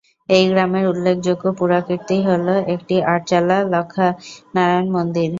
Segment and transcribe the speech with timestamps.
[0.29, 5.29] এই গ্রামের উল্লেখযোগ্য পুরাকীর্তি হল একটি আটচালা লক্ষ্মীনারায়ণ মন্দির।